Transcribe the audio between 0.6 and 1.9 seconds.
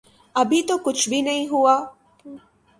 تو کچھ بھی نہیں ہوا۔